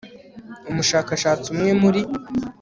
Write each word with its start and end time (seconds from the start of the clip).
umushakashatsi 0.71 1.47
umwe 1.53 1.69
wo 1.71 1.77
muri 1.83 2.01